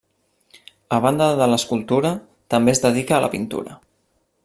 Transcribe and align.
A 0.97 0.99
banda 1.03 1.27
de 1.41 1.49
l'escultura, 1.53 2.15
també 2.55 2.77
es 2.77 2.85
dedica 2.89 3.19
a 3.19 3.25
la 3.27 3.33
pintura. 3.37 3.81